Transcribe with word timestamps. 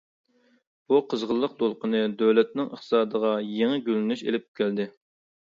بۇ 0.93 1.01
قىزغىنلىق 1.11 1.53
دولقۇنى 1.59 2.01
دۆلەتنىڭ 2.23 2.73
ئىقتىسادىغا 2.73 3.35
يېڭى 3.59 3.85
گۈللىنىش 3.93 4.27
ئېلىپ 4.27 4.51
كەلدى. 4.63 4.91